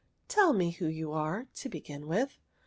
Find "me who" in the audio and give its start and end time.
0.51-0.87